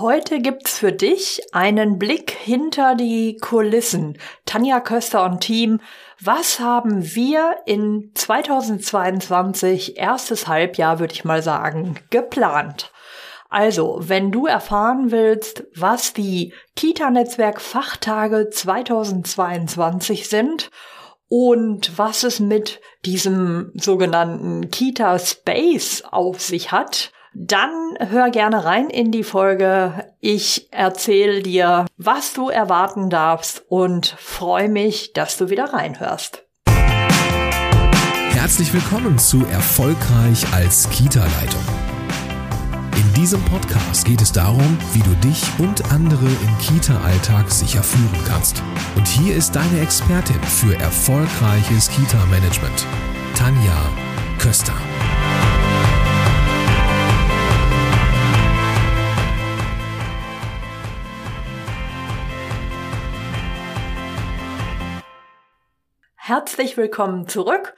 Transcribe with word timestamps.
Heute 0.00 0.38
gibt's 0.38 0.78
für 0.78 0.92
dich 0.92 1.42
einen 1.50 1.98
Blick 1.98 2.30
hinter 2.30 2.94
die 2.94 3.36
Kulissen. 3.36 4.16
Tanja 4.44 4.78
Köster 4.78 5.24
und 5.24 5.40
Team, 5.40 5.80
was 6.20 6.60
haben 6.60 7.16
wir 7.16 7.56
in 7.66 8.12
2022, 8.14 9.96
erstes 9.96 10.46
Halbjahr 10.46 11.00
würde 11.00 11.14
ich 11.14 11.24
mal 11.24 11.42
sagen, 11.42 11.98
geplant? 12.10 12.92
Also, 13.48 13.98
wenn 14.00 14.30
du 14.30 14.46
erfahren 14.46 15.10
willst, 15.10 15.64
was 15.74 16.12
die 16.12 16.54
Kita-Netzwerk 16.76 17.60
Fachtage 17.60 18.50
2022 18.50 20.28
sind 20.28 20.70
und 21.28 21.98
was 21.98 22.22
es 22.22 22.38
mit 22.38 22.80
diesem 23.04 23.72
sogenannten 23.74 24.70
Kita 24.70 25.18
Space 25.18 26.04
auf 26.08 26.40
sich 26.40 26.70
hat, 26.70 27.10
dann 27.34 27.96
hör 27.98 28.30
gerne 28.30 28.64
rein 28.64 28.90
in 28.90 29.10
die 29.10 29.24
Folge. 29.24 30.12
Ich 30.20 30.72
erzähle 30.72 31.42
dir, 31.42 31.86
was 31.96 32.32
du 32.32 32.48
erwarten 32.48 33.10
darfst 33.10 33.64
und 33.68 34.06
freue 34.18 34.68
mich, 34.68 35.12
dass 35.12 35.36
du 35.36 35.50
wieder 35.50 35.72
reinhörst. 35.72 36.44
Herzlich 38.30 38.72
willkommen 38.72 39.18
zu 39.18 39.44
Erfolgreich 39.46 40.44
als 40.54 40.88
Kita-Leitung. 40.90 41.62
In 42.96 43.14
diesem 43.14 43.42
Podcast 43.44 44.04
geht 44.04 44.22
es 44.22 44.32
darum, 44.32 44.78
wie 44.92 45.00
du 45.00 45.14
dich 45.16 45.42
und 45.58 45.92
andere 45.92 46.26
im 46.26 46.58
Kita-Alltag 46.58 47.50
sicher 47.50 47.82
führen 47.82 48.24
kannst. 48.26 48.62
Und 48.96 49.06
hier 49.06 49.36
ist 49.36 49.54
deine 49.54 49.80
Expertin 49.80 50.40
für 50.42 50.74
erfolgreiches 50.76 51.90
Kita-Management, 51.90 52.86
Tanja 53.34 53.76
Köster. 54.38 54.87
Herzlich 66.28 66.76
willkommen 66.76 67.26
zurück 67.26 67.74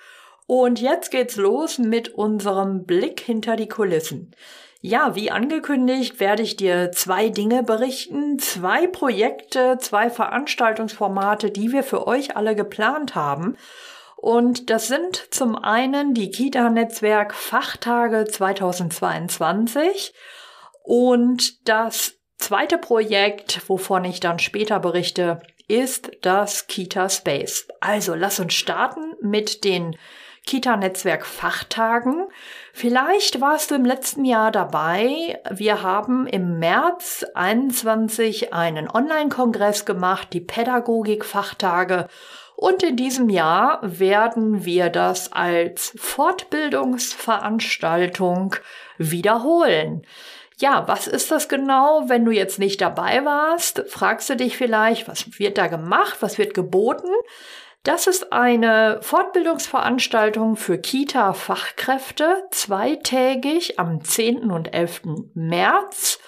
und 0.48 0.80
jetzt 0.80 1.12
geht's 1.12 1.36
los 1.36 1.78
mit 1.78 2.08
unserem 2.08 2.84
Blick 2.84 3.20
hinter 3.20 3.54
die 3.54 3.68
Kulissen. 3.68 4.34
Ja, 4.80 5.14
wie 5.14 5.30
angekündigt, 5.30 6.18
werde 6.18 6.42
ich 6.42 6.56
dir 6.56 6.90
zwei 6.90 7.28
Dinge 7.28 7.62
berichten, 7.62 8.40
zwei 8.40 8.88
Projekte, 8.88 9.78
zwei 9.78 10.10
Veranstaltungsformate, 10.10 11.52
die 11.52 11.70
wir 11.70 11.84
für 11.84 12.08
euch 12.08 12.36
alle 12.36 12.56
geplant 12.56 13.14
haben. 13.14 13.56
Und 14.16 14.68
das 14.68 14.88
sind 14.88 15.32
zum 15.32 15.54
einen 15.54 16.12
die 16.12 16.32
Kita-Netzwerk 16.32 17.36
Fachtage 17.36 18.24
2022 18.24 20.12
und 20.82 21.68
das 21.68 22.14
zweite 22.36 22.78
Projekt, 22.78 23.60
wovon 23.68 24.04
ich 24.04 24.18
dann 24.18 24.40
später 24.40 24.80
berichte, 24.80 25.40
ist 25.70 26.10
das 26.22 26.66
Kita 26.66 27.08
Space. 27.08 27.68
Also 27.78 28.16
lass 28.16 28.40
uns 28.40 28.54
starten 28.54 29.14
mit 29.20 29.62
den 29.62 29.96
Kita-Netzwerk 30.44 31.24
Fachtagen. 31.24 32.26
Vielleicht 32.72 33.40
warst 33.40 33.70
du 33.70 33.76
im 33.76 33.84
letzten 33.84 34.24
Jahr 34.24 34.50
dabei. 34.50 35.38
Wir 35.48 35.82
haben 35.82 36.26
im 36.26 36.58
März 36.58 37.24
21 37.34 38.52
einen 38.52 38.90
Online-Kongress 38.90 39.84
gemacht, 39.84 40.32
die 40.32 40.40
Pädagogik-Fachtage. 40.40 42.08
Und 42.56 42.82
in 42.82 42.96
diesem 42.96 43.28
Jahr 43.28 43.78
werden 43.82 44.64
wir 44.64 44.90
das 44.90 45.32
als 45.32 45.92
Fortbildungsveranstaltung 45.96 48.56
wiederholen. 48.98 50.04
Ja, 50.60 50.86
was 50.86 51.06
ist 51.06 51.30
das 51.30 51.48
genau? 51.48 52.04
Wenn 52.08 52.26
du 52.26 52.32
jetzt 52.32 52.58
nicht 52.58 52.82
dabei 52.82 53.24
warst, 53.24 53.82
fragst 53.88 54.28
du 54.28 54.36
dich 54.36 54.58
vielleicht, 54.58 55.08
was 55.08 55.38
wird 55.38 55.56
da 55.56 55.68
gemacht? 55.68 56.18
Was 56.20 56.36
wird 56.36 56.52
geboten? 56.52 57.08
Das 57.82 58.06
ist 58.06 58.30
eine 58.30 58.98
Fortbildungsveranstaltung 59.00 60.56
für 60.56 60.76
Kita-Fachkräfte, 60.76 62.44
zweitägig 62.50 63.78
am 63.78 64.04
10. 64.04 64.50
und 64.50 64.74
11. 64.74 65.02
März. 65.32 66.18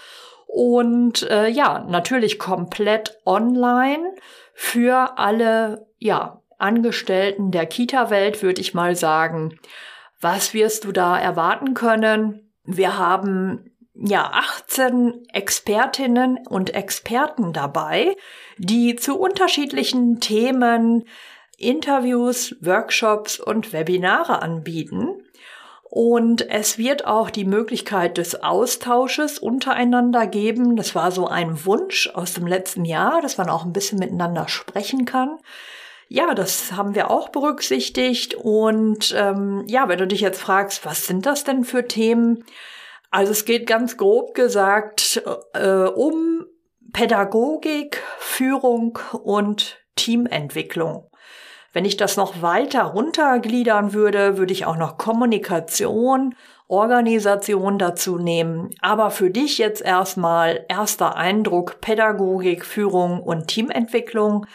Und 0.47 1.29
äh, 1.31 1.49
ja, 1.49 1.85
natürlich 1.87 2.39
komplett 2.39 3.19
online 3.27 4.15
für 4.55 5.19
alle 5.19 5.87
ja, 5.99 6.41
Angestellten 6.57 7.51
der 7.51 7.67
Kita-Welt, 7.67 8.43
würde 8.43 8.63
ich 8.63 8.73
mal 8.73 8.97
sagen. 8.97 9.59
Was 10.23 10.55
wirst 10.55 10.85
du 10.85 10.93
da 10.93 11.19
erwarten 11.19 11.75
können? 11.75 12.51
Wir 12.65 12.97
haben 12.97 13.72
ja 13.95 14.31
18 14.33 15.29
Expertinnen 15.33 16.39
und 16.49 16.75
Experten 16.75 17.53
dabei, 17.53 18.17
die 18.59 18.97
zu 18.97 19.19
unterschiedlichen 19.19 20.21
Themen 20.21 21.05
Interviews, 21.59 22.57
Workshops 22.61 23.39
und 23.39 23.73
Webinare 23.73 24.43
anbieten. 24.43 25.23
Und 25.95 26.49
es 26.49 26.79
wird 26.79 27.07
auch 27.07 27.29
die 27.29 27.45
Möglichkeit 27.45 28.17
des 28.17 28.43
Austausches 28.43 29.39
untereinander 29.39 30.27
geben. 30.27 30.75
Das 30.75 30.95
war 30.95 31.13
so 31.13 31.29
ein 31.29 31.67
Wunsch 31.67 32.09
aus 32.15 32.33
dem 32.33 32.47
letzten 32.47 32.87
Jahr, 32.87 33.21
dass 33.21 33.37
man 33.37 33.51
auch 33.51 33.67
ein 33.67 33.75
bisschen 33.75 33.99
miteinander 33.99 34.49
sprechen 34.49 35.05
kann. 35.05 35.39
Ja, 36.09 36.35
das 36.35 36.73
haben 36.73 36.95
wir 36.95 37.11
auch 37.11 37.29
berücksichtigt. 37.29 38.35
Und 38.35 39.15
ähm, 39.17 39.65
ja, 39.67 39.87
wenn 39.89 39.99
du 39.99 40.07
dich 40.07 40.23
jetzt 40.23 40.41
fragst, 40.41 40.87
was 40.87 41.07
sind 41.07 41.27
das 41.27 41.45
denn 41.45 41.63
für 41.63 41.87
Themen? 41.87 42.45
Also 43.13 43.33
es 43.33 43.45
geht 43.45 43.67
ganz 43.67 43.99
grob 43.99 44.35
gesagt 44.35 45.23
äh, 45.53 45.85
um 45.85 46.47
Pädagogik, 46.95 48.03
Führung 48.19 48.99
und 49.23 49.79
Teamentwicklung. 49.97 51.11
Wenn 51.75 51.85
ich 51.85 51.99
das 51.99 52.17
noch 52.17 52.41
weiter 52.41 52.85
runtergliedern 52.85 53.93
würde, 53.93 54.39
würde 54.39 54.53
ich 54.55 54.65
auch 54.65 54.77
noch 54.77 54.97
Kommunikation, 54.97 56.35
Organisation 56.69 57.79
dazu 57.79 58.17
nehmen. 58.17 58.71
Aber 58.81 59.11
für 59.11 59.31
dich 59.31 59.59
jetzt 59.59 59.83
erstmal 59.83 60.65
erster 60.71 61.15
Eindruck 61.15 61.83
Pädagogik, 61.83 62.65
Führung 62.65 63.23
und 63.23 63.49
Teamentwicklung. 63.49 64.47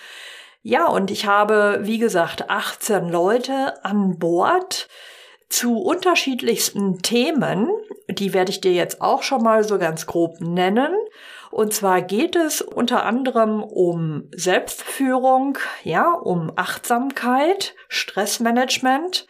Ja, 0.64 0.88
und 0.88 1.12
ich 1.12 1.28
habe, 1.28 1.80
wie 1.84 2.00
gesagt, 2.00 2.50
18 2.50 3.10
Leute 3.10 3.86
an 3.86 4.18
Bord 4.18 4.88
zu 5.48 5.78
unterschiedlichsten 5.78 7.04
Themen. 7.04 7.70
Die 8.10 8.34
werde 8.34 8.52
ich 8.52 8.62
dir 8.62 8.72
jetzt 8.72 9.02
auch 9.02 9.24
schon 9.24 9.44
mal 9.44 9.64
so 9.64 9.78
ganz 9.78 10.06
grob 10.06 10.40
nennen. 10.40 10.94
Und 11.52 11.74
zwar 11.74 12.02
geht 12.02 12.36
es 12.36 12.62
unter 12.62 13.06
anderem 13.06 13.64
um 13.64 14.30
Selbstführung, 14.36 15.58
ja, 15.84 16.12
um 16.12 16.52
Achtsamkeit, 16.56 17.76
Stressmanagement. 17.90 19.28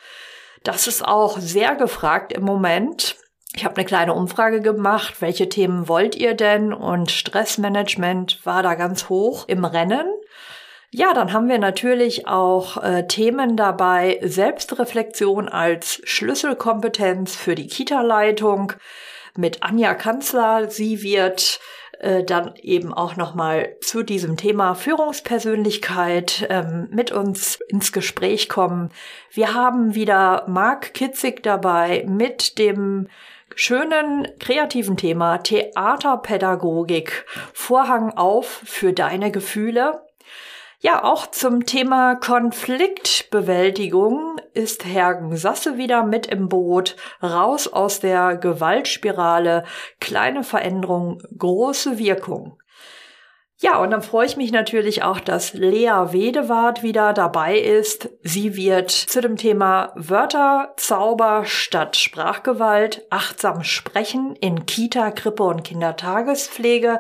Das 0.64 0.88
ist 0.88 1.06
auch 1.06 1.40
sehr 1.40 1.76
gefragt 1.76 2.34
im 2.34 2.44
Moment. 2.44 3.18
Ich 3.56 3.66
habe 3.66 3.78
eine 3.78 3.86
kleine 3.86 4.14
Umfrage 4.14 4.62
gemacht, 4.62 5.22
welche 5.22 5.50
Themen 5.50 5.88
wollt 5.88 6.16
ihr 6.16 6.34
denn? 6.34 6.74
Und 6.74 7.10
Stressmanagement 7.10 8.46
war 8.46 8.62
da 8.62 8.76
ganz 8.76 9.10
hoch 9.10 9.46
im 9.48 9.66
Rennen. 9.66 10.06
Ja, 10.98 11.14
dann 11.14 11.32
haben 11.32 11.48
wir 11.48 11.60
natürlich 11.60 12.28
auch 12.28 12.84
äh, 12.84 13.06
Themen 13.06 13.56
dabei, 13.56 14.20
Selbstreflexion 14.24 15.48
als 15.48 16.02
Schlüsselkompetenz 16.06 17.36
für 17.36 17.54
die 17.54 17.68
Kita-Leitung 17.68 18.74
mit 19.36 19.62
Anja 19.62 19.94
Kanzler. 19.94 20.72
Sie 20.72 21.04
wird 21.04 21.60
äh, 22.00 22.24
dann 22.24 22.56
eben 22.64 22.96
auch 22.96 23.16
nochmal 23.16 23.76
zu 23.80 24.02
diesem 24.02 24.38
Thema 24.38 24.74
Führungspersönlichkeit 24.74 26.48
ähm, 26.50 26.88
mit 26.90 27.12
uns 27.12 27.60
ins 27.68 27.92
Gespräch 27.92 28.50
kommen. 28.50 28.90
Wir 29.32 29.54
haben 29.54 29.94
wieder 29.94 30.46
Marc 30.48 30.96
Kitzig 30.96 31.44
dabei 31.44 32.06
mit 32.08 32.58
dem 32.58 33.08
schönen 33.56 34.28
kreativen 34.40 34.98
Thema 34.98 35.38
Theaterpädagogik. 35.38 37.28
Vorhang 37.54 38.18
auf 38.18 38.64
für 38.66 38.94
deine 38.94 39.30
Gefühle. 39.30 40.07
Ja, 40.80 41.04
auch 41.04 41.26
zum 41.26 41.66
Thema 41.66 42.14
Konfliktbewältigung 42.14 44.40
ist 44.54 44.86
Hergen 44.86 45.36
Sasse 45.36 45.80
wieder 45.80 46.04
mit 46.04 46.28
im 46.28 46.50
Boot. 46.50 46.96
Raus 47.22 47.68
aus 47.68 48.00
der 48.00 48.38
Gewaltspirale. 48.38 49.64
Kleine 50.00 50.44
Veränderung, 50.44 51.24
große 51.36 51.98
Wirkung. 51.98 52.60
Ja, 53.60 53.80
und 53.80 53.90
dann 53.90 54.04
freue 54.04 54.28
ich 54.28 54.38
mich 54.38 54.52
natürlich 54.52 55.02
auch, 55.02 55.20
dass 55.20 55.54
Lea 55.54 56.12
Wedewart 56.12 56.84
wieder 56.84 57.14
dabei 57.14 57.58
ist. 57.58 58.10
Sie 58.22 58.56
wird 58.56 58.92
zu 58.92 59.20
dem 59.20 59.36
Thema 59.36 59.94
Wörter, 59.96 60.74
Zauber 60.78 61.44
statt 61.46 61.98
Sprachgewalt, 61.98 63.08
achtsam 63.10 63.64
sprechen 63.64 64.36
in 64.36 64.68
Kita, 64.68 65.10
Krippe 65.10 65.42
und 65.42 65.64
Kindertagespflege 65.64 67.00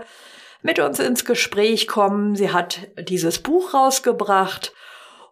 mit 0.67 0.79
uns 0.79 0.99
ins 0.99 1.25
Gespräch 1.25 1.87
kommen. 1.87 2.35
Sie 2.35 2.51
hat 2.51 2.87
dieses 2.99 3.39
Buch 3.39 3.73
rausgebracht 3.73 4.73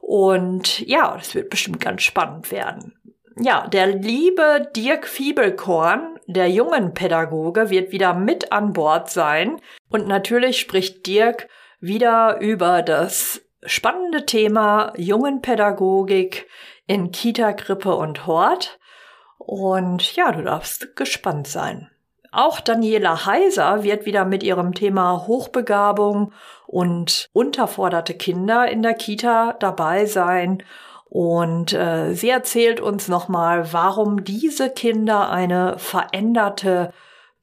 und 0.02 0.80
ja, 0.88 1.16
das 1.16 1.36
wird 1.36 1.50
bestimmt 1.50 1.80
ganz 1.80 2.02
spannend 2.02 2.52
werden. 2.52 2.94
Ja, 3.38 3.68
der 3.68 3.88
liebe 3.88 4.72
Dirk 4.76 5.08
Fiebelkorn 5.08 6.16
der 6.28 6.50
jungen 6.50 6.94
Pädagoge, 6.94 7.70
wird 7.70 7.92
wieder 7.92 8.14
mit 8.14 8.52
an 8.52 8.74
Bord 8.74 9.10
sein. 9.10 9.62
Und 9.90 10.08
natürlich 10.08 10.60
spricht 10.60 11.06
Dirk 11.06 11.48
wieder 11.80 12.40
über 12.40 12.82
das 12.82 13.42
spannende 13.66 14.26
Thema 14.26 14.94
jungen 14.96 15.42
Pädagogik 15.42 16.48
in 16.88 17.12
Kita, 17.12 17.54
Krippe 17.54 17.96
und 17.96 18.26
Hort. 18.26 18.80
Und 19.38 20.16
ja, 20.16 20.32
du 20.32 20.44
darfst 20.44 20.96
gespannt 20.96 21.48
sein. 21.48 21.92
Auch 22.36 22.60
Daniela 22.60 23.26
Heiser 23.26 23.84
wird 23.84 24.06
wieder 24.06 24.26
mit 24.26 24.44
ihrem 24.44 24.74
Thema 24.74 25.26
Hochbegabung 25.26 26.34
und 26.68 27.30
unterforderte 27.32 28.14
Kinder 28.14 28.68
in 28.68 28.82
der 28.82 28.94
Kita 28.94 29.54
dabei 29.54 30.06
sein. 30.06 30.62
Und 31.06 31.72
äh, 31.72 32.14
sie 32.14 32.28
erzählt 32.28 32.82
uns 32.82 33.08
nochmal, 33.08 33.72
warum 33.72 34.26
diese 34.26 34.70
Kinder 34.70 35.30
eine 35.30 35.80
veränderte 35.80 36.92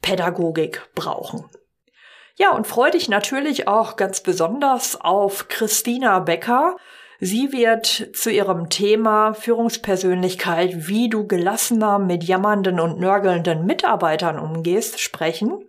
Pädagogik 0.02 0.82
brauchen. 0.94 1.48
Ja, 2.36 2.50
und 2.50 2.66
freue 2.66 2.90
dich 2.90 3.08
natürlich 3.08 3.66
auch 3.68 3.96
ganz 3.96 4.20
besonders 4.20 5.00
auf 5.00 5.48
Christina 5.48 6.18
Becker. 6.18 6.76
Sie 7.24 7.52
wird 7.52 8.08
zu 8.14 8.32
ihrem 8.32 8.68
Thema 8.68 9.32
Führungspersönlichkeit, 9.32 10.88
wie 10.88 11.08
du 11.08 11.24
gelassener 11.24 12.00
mit 12.00 12.24
jammernden 12.24 12.80
und 12.80 12.98
nörgelnden 12.98 13.64
Mitarbeitern 13.64 14.40
umgehst, 14.40 14.98
sprechen. 14.98 15.64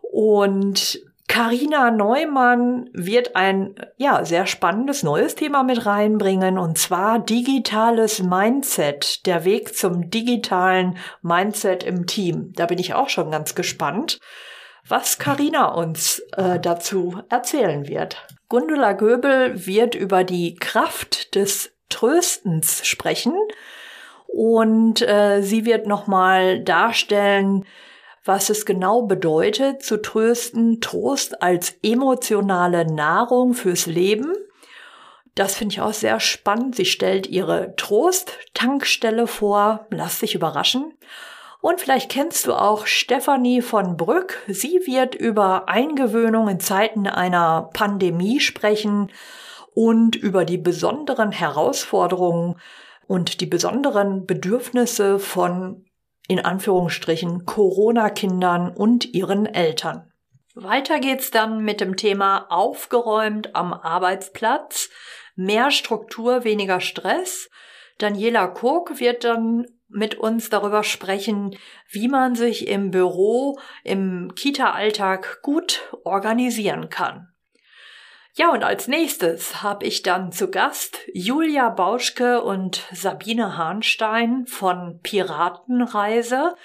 Und 0.00 1.00
Karina 1.26 1.90
Neumann 1.90 2.88
wird 2.92 3.34
ein 3.34 3.74
ja 3.96 4.24
sehr 4.24 4.46
spannendes 4.46 5.02
neues 5.02 5.34
Thema 5.34 5.64
mit 5.64 5.86
reinbringen 5.86 6.56
und 6.56 6.78
zwar 6.78 7.18
digitales 7.18 8.22
Mindset, 8.22 9.26
der 9.26 9.44
Weg 9.44 9.76
zum 9.76 10.08
digitalen 10.08 10.98
Mindset 11.20 11.82
im 11.82 12.06
Team. 12.06 12.52
Da 12.54 12.66
bin 12.66 12.78
ich 12.78 12.94
auch 12.94 13.08
schon 13.08 13.32
ganz 13.32 13.56
gespannt 13.56 14.20
was 14.86 15.18
Karina 15.18 15.68
uns 15.68 16.18
äh, 16.36 16.60
dazu 16.60 17.22
erzählen 17.30 17.88
wird. 17.88 18.26
Gundula 18.48 18.92
Göbel 18.92 19.66
wird 19.66 19.94
über 19.94 20.24
die 20.24 20.54
Kraft 20.56 21.34
des 21.34 21.72
Tröstens 21.88 22.86
sprechen 22.86 23.34
und 24.26 25.00
äh, 25.02 25.42
sie 25.42 25.64
wird 25.64 25.86
nochmal 25.86 26.62
darstellen, 26.62 27.64
was 28.24 28.48
es 28.50 28.66
genau 28.66 29.02
bedeutet, 29.02 29.82
zu 29.82 30.00
trösten, 30.00 30.80
Trost 30.80 31.42
als 31.42 31.76
emotionale 31.82 32.86
Nahrung 32.86 33.54
fürs 33.54 33.86
Leben. 33.86 34.32
Das 35.34 35.54
finde 35.56 35.74
ich 35.74 35.80
auch 35.80 35.92
sehr 35.92 36.20
spannend. 36.20 36.74
Sie 36.74 36.86
stellt 36.86 37.26
ihre 37.26 37.74
Trost-Tankstelle 37.76 39.26
vor. 39.26 39.86
Lass 39.90 40.20
dich 40.20 40.34
überraschen. 40.34 40.94
Und 41.64 41.80
vielleicht 41.80 42.10
kennst 42.10 42.46
du 42.46 42.52
auch 42.52 42.86
Stefanie 42.86 43.62
von 43.62 43.96
Brück. 43.96 44.42
Sie 44.48 44.82
wird 44.84 45.14
über 45.14 45.66
Eingewöhnung 45.66 46.46
in 46.46 46.60
Zeiten 46.60 47.06
einer 47.06 47.70
Pandemie 47.72 48.38
sprechen 48.40 49.10
und 49.72 50.14
über 50.14 50.44
die 50.44 50.58
besonderen 50.58 51.32
Herausforderungen 51.32 52.60
und 53.06 53.40
die 53.40 53.46
besonderen 53.46 54.26
Bedürfnisse 54.26 55.18
von 55.18 55.86
in 56.28 56.38
Anführungsstrichen 56.38 57.46
Corona-Kindern 57.46 58.70
und 58.70 59.14
ihren 59.14 59.46
Eltern. 59.46 60.12
Weiter 60.54 61.00
geht's 61.00 61.30
dann 61.30 61.64
mit 61.64 61.80
dem 61.80 61.96
Thema 61.96 62.44
aufgeräumt 62.50 63.56
am 63.56 63.72
Arbeitsplatz, 63.72 64.90
mehr 65.34 65.70
Struktur, 65.70 66.44
weniger 66.44 66.80
Stress. 66.80 67.48
Daniela 67.96 68.48
Kurk 68.48 69.00
wird 69.00 69.24
dann 69.24 69.64
mit 69.94 70.16
uns 70.16 70.50
darüber 70.50 70.82
sprechen, 70.82 71.56
wie 71.88 72.08
man 72.08 72.34
sich 72.34 72.68
im 72.68 72.90
Büro, 72.90 73.58
im 73.84 74.34
Kita-Alltag 74.34 75.40
gut 75.42 75.82
organisieren 76.04 76.90
kann. 76.90 77.28
Ja, 78.36 78.50
und 78.50 78.64
als 78.64 78.88
nächstes 78.88 79.62
habe 79.62 79.86
ich 79.86 80.02
dann 80.02 80.32
zu 80.32 80.50
Gast 80.50 80.98
Julia 81.12 81.68
Bauschke 81.68 82.42
und 82.42 82.82
Sabine 82.92 83.56
Hahnstein 83.56 84.46
von 84.48 84.98
Piratenreise. 85.04 86.56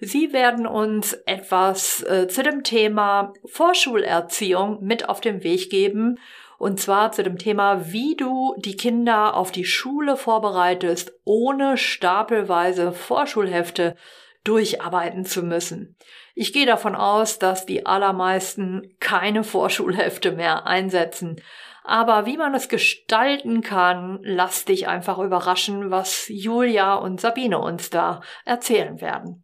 Sie 0.00 0.32
werden 0.32 0.66
uns 0.66 1.12
etwas 1.26 2.02
äh, 2.02 2.26
zu 2.26 2.42
dem 2.42 2.64
Thema 2.64 3.34
Vorschulerziehung 3.44 4.82
mit 4.82 5.08
auf 5.08 5.20
den 5.20 5.44
Weg 5.44 5.70
geben 5.70 6.18
und 6.62 6.78
zwar 6.78 7.10
zu 7.10 7.24
dem 7.24 7.38
Thema, 7.38 7.90
wie 7.92 8.14
du 8.14 8.54
die 8.56 8.76
Kinder 8.76 9.34
auf 9.34 9.50
die 9.50 9.64
Schule 9.64 10.16
vorbereitest, 10.16 11.12
ohne 11.24 11.76
stapelweise 11.76 12.92
Vorschulhefte 12.92 13.96
durcharbeiten 14.44 15.24
zu 15.24 15.42
müssen. 15.42 15.96
Ich 16.36 16.52
gehe 16.52 16.64
davon 16.64 16.94
aus, 16.94 17.40
dass 17.40 17.66
die 17.66 17.84
allermeisten 17.84 18.94
keine 19.00 19.42
Vorschulhefte 19.52 20.30
mehr 20.30 20.64
einsetzen. 20.64 21.42
Aber 21.82 22.26
wie 22.26 22.36
man 22.36 22.54
es 22.54 22.68
gestalten 22.68 23.62
kann, 23.62 24.20
lass 24.22 24.64
dich 24.64 24.86
einfach 24.86 25.18
überraschen, 25.18 25.90
was 25.90 26.26
Julia 26.28 26.94
und 26.94 27.20
Sabine 27.20 27.58
uns 27.58 27.90
da 27.90 28.20
erzählen 28.44 29.00
werden. 29.00 29.41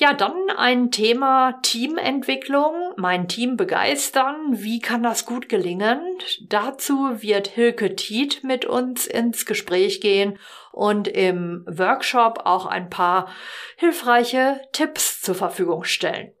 Ja, 0.00 0.14
dann 0.14 0.48
ein 0.56 0.90
Thema 0.90 1.60
Teamentwicklung, 1.60 2.94
mein 2.96 3.28
Team 3.28 3.58
begeistern. 3.58 4.46
Wie 4.52 4.80
kann 4.80 5.02
das 5.02 5.26
gut 5.26 5.50
gelingen? 5.50 6.00
Dazu 6.48 7.20
wird 7.20 7.48
Hilke 7.48 7.94
Tiet 7.96 8.42
mit 8.42 8.64
uns 8.64 9.06
ins 9.06 9.44
Gespräch 9.44 10.00
gehen 10.00 10.38
und 10.72 11.06
im 11.06 11.66
Workshop 11.66 12.46
auch 12.46 12.64
ein 12.64 12.88
paar 12.88 13.28
hilfreiche 13.76 14.62
Tipps 14.72 15.20
zur 15.20 15.34
Verfügung 15.34 15.84
stellen. 15.84 16.32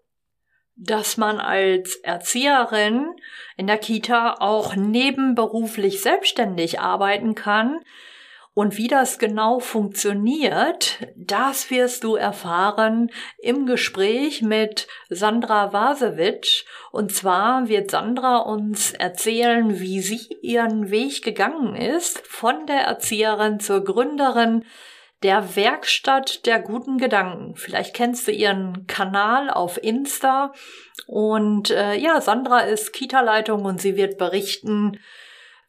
Dass 0.76 1.18
man 1.18 1.38
als 1.38 1.96
Erzieherin 1.96 3.14
in 3.58 3.66
der 3.66 3.76
Kita 3.76 4.36
auch 4.38 4.74
nebenberuflich 4.74 6.00
selbstständig 6.00 6.80
arbeiten 6.80 7.34
kann, 7.34 7.78
und 8.52 8.76
wie 8.76 8.88
das 8.88 9.18
genau 9.18 9.60
funktioniert, 9.60 10.98
das 11.14 11.70
wirst 11.70 12.02
du 12.02 12.16
erfahren 12.16 13.10
im 13.38 13.64
Gespräch 13.64 14.42
mit 14.42 14.88
Sandra 15.08 15.72
Wasewitsch. 15.72 16.64
Und 16.90 17.12
zwar 17.12 17.68
wird 17.68 17.92
Sandra 17.92 18.38
uns 18.38 18.92
erzählen, 18.92 19.78
wie 19.78 20.00
sie 20.00 20.36
ihren 20.42 20.90
Weg 20.90 21.22
gegangen 21.22 21.76
ist 21.76 22.26
von 22.26 22.66
der 22.66 22.80
Erzieherin 22.80 23.60
zur 23.60 23.84
Gründerin 23.84 24.64
der 25.22 25.54
Werkstatt 25.54 26.44
der 26.46 26.58
guten 26.60 26.98
Gedanken. 26.98 27.54
Vielleicht 27.54 27.94
kennst 27.94 28.26
du 28.26 28.32
ihren 28.32 28.86
Kanal 28.88 29.50
auf 29.50 29.80
Insta. 29.80 30.52
Und 31.06 31.70
äh, 31.70 31.94
ja, 31.94 32.20
Sandra 32.20 32.60
ist 32.60 32.92
Kita-Leitung 32.92 33.64
und 33.64 33.80
sie 33.80 33.96
wird 33.96 34.18
berichten, 34.18 34.98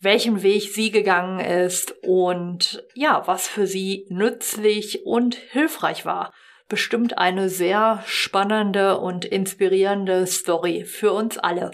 welchen 0.01 0.41
Weg 0.41 0.63
sie 0.73 0.91
gegangen 0.91 1.39
ist 1.39 1.93
und 2.03 2.83
ja, 2.95 3.21
was 3.27 3.47
für 3.47 3.67
sie 3.67 4.07
nützlich 4.09 5.05
und 5.05 5.35
hilfreich 5.35 6.05
war. 6.05 6.33
Bestimmt 6.67 7.17
eine 7.17 7.49
sehr 7.49 8.03
spannende 8.07 8.97
und 8.97 9.25
inspirierende 9.25 10.25
Story 10.25 10.85
für 10.85 11.11
uns 11.11 11.37
alle. 11.37 11.71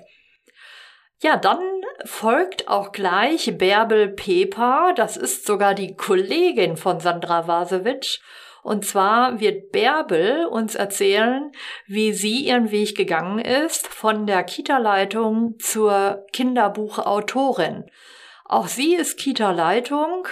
Ja, 1.20 1.38
dann 1.38 1.60
folgt 2.06 2.68
auch 2.68 2.92
gleich 2.92 3.58
Bärbel 3.58 4.10
Pepa. 4.10 4.94
Das 4.94 5.18
ist 5.18 5.48
sogar 5.48 5.74
die 5.74 5.96
Kollegin 5.96 6.78
von 6.78 7.00
Sandra 7.00 7.48
Wasewitsch. 7.48 8.20
Und 8.62 8.86
zwar 8.86 9.40
wird 9.40 9.72
Bärbel 9.72 10.46
uns 10.46 10.76
erzählen, 10.76 11.52
wie 11.88 12.12
sie 12.12 12.42
ihren 12.42 12.70
Weg 12.70 12.98
gegangen 12.98 13.40
ist 13.40 13.88
von 13.88 14.28
der 14.28 14.44
Kita-Leitung 14.44 15.58
zur 15.60 16.26
Kinderbuchautorin. 16.34 17.86
Auch 18.48 18.68
sie 18.68 18.96
ist 18.96 19.18
Kita-Leitung, 19.18 20.28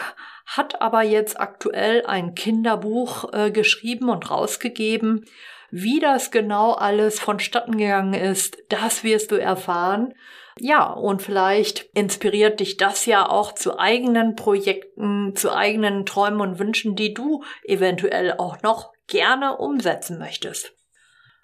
hat 0.45 0.81
aber 0.81 1.01
jetzt 1.01 1.39
aktuell 1.39 2.05
ein 2.05 2.33
Kinderbuch 2.33 3.33
äh, 3.33 3.51
geschrieben 3.51 4.09
und 4.09 4.29
rausgegeben. 4.29 5.25
Wie 5.69 5.99
das 5.99 6.31
genau 6.31 6.73
alles 6.73 7.19
vonstatten 7.19 7.77
gegangen 7.77 8.13
ist, 8.13 8.57
das 8.69 9.03
wirst 9.03 9.31
du 9.31 9.35
erfahren. 9.35 10.13
Ja, 10.57 10.85
und 10.85 11.21
vielleicht 11.21 11.89
inspiriert 11.93 12.61
dich 12.61 12.77
das 12.77 13.05
ja 13.05 13.27
auch 13.27 13.51
zu 13.51 13.77
eigenen 13.77 14.37
Projekten, 14.37 15.35
zu 15.35 15.53
eigenen 15.53 16.05
Träumen 16.05 16.39
und 16.39 16.59
Wünschen, 16.59 16.95
die 16.95 17.13
du 17.13 17.43
eventuell 17.65 18.35
auch 18.37 18.61
noch 18.61 18.93
gerne 19.07 19.57
umsetzen 19.57 20.17
möchtest. 20.17 20.73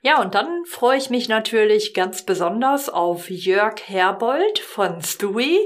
Ja, 0.01 0.21
und 0.21 0.33
dann 0.33 0.63
freue 0.65 0.97
ich 0.97 1.09
mich 1.09 1.27
natürlich 1.27 1.93
ganz 1.93 2.23
besonders 2.23 2.87
auf 2.89 3.29
Jörg 3.29 3.75
Herbold 3.85 4.59
von 4.59 5.01
Stewie. 5.01 5.59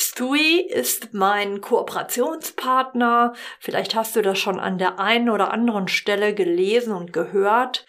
Stewie 0.00 0.60
ist 0.60 1.12
mein 1.12 1.60
Kooperationspartner. 1.60 3.32
Vielleicht 3.58 3.96
hast 3.96 4.14
du 4.14 4.22
das 4.22 4.38
schon 4.38 4.60
an 4.60 4.78
der 4.78 5.00
einen 5.00 5.28
oder 5.28 5.52
anderen 5.52 5.88
Stelle 5.88 6.34
gelesen 6.34 6.94
und 6.94 7.12
gehört. 7.12 7.84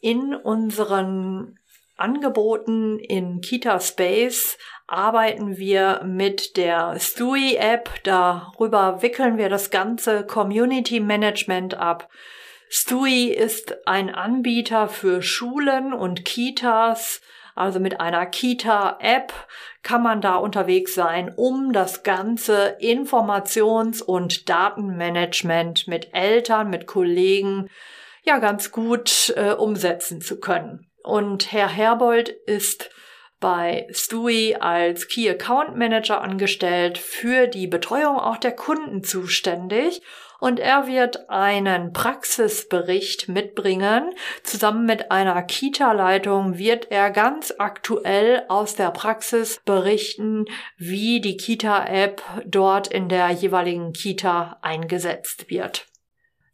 In 0.00 0.34
unseren 0.34 1.60
Angeboten 1.96 2.98
in 2.98 3.40
Kita 3.40 3.78
Space 3.78 4.58
arbeiten 4.88 5.56
wir 5.56 6.02
mit 6.04 6.56
der 6.56 6.98
Stewie 6.98 7.54
App. 7.54 7.88
Darüber 8.02 9.00
wickeln 9.02 9.38
wir 9.38 9.48
das 9.48 9.70
ganze 9.70 10.26
Community 10.26 10.98
Management 10.98 11.74
ab. 11.74 12.10
Stui 12.68 13.28
ist 13.28 13.86
ein 13.86 14.12
Anbieter 14.12 14.88
für 14.88 15.22
Schulen 15.22 15.92
und 15.92 16.24
Kitas, 16.24 17.20
also 17.54 17.78
mit 17.78 18.00
einer 18.00 18.26
Kita-App 18.26 19.32
kann 19.82 20.02
man 20.02 20.20
da 20.20 20.36
unterwegs 20.36 20.94
sein, 20.94 21.32
um 21.34 21.72
das 21.72 22.02
ganze 22.02 22.76
Informations- 22.80 24.02
und 24.02 24.48
Datenmanagement 24.48 25.86
mit 25.86 26.12
Eltern, 26.12 26.70
mit 26.70 26.86
Kollegen 26.86 27.68
ja 28.24 28.38
ganz 28.38 28.72
gut 28.72 29.32
äh, 29.36 29.52
umsetzen 29.52 30.20
zu 30.20 30.40
können. 30.40 30.90
Und 31.02 31.52
Herr 31.52 31.68
Herbold 31.68 32.28
ist 32.28 32.90
bei 33.44 33.86
Stui 33.90 34.56
als 34.58 35.06
Key 35.06 35.28
Account 35.28 35.76
Manager 35.76 36.22
angestellt, 36.22 36.96
für 36.96 37.46
die 37.46 37.66
Betreuung 37.66 38.18
auch 38.18 38.38
der 38.38 38.52
Kunden 38.52 39.04
zuständig 39.04 40.00
und 40.40 40.58
er 40.58 40.86
wird 40.86 41.28
einen 41.28 41.92
Praxisbericht 41.92 43.28
mitbringen. 43.28 44.14
Zusammen 44.44 44.86
mit 44.86 45.10
einer 45.10 45.42
Kita-Leitung 45.42 46.56
wird 46.56 46.90
er 46.90 47.10
ganz 47.10 47.52
aktuell 47.58 48.44
aus 48.48 48.76
der 48.76 48.90
Praxis 48.92 49.60
berichten, 49.66 50.46
wie 50.78 51.20
die 51.20 51.36
Kita-App 51.36 52.22
dort 52.46 52.86
in 52.86 53.10
der 53.10 53.28
jeweiligen 53.28 53.92
Kita 53.92 54.58
eingesetzt 54.62 55.50
wird. 55.50 55.84